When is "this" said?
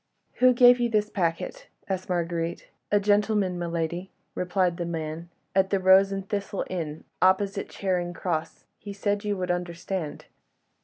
0.89-1.11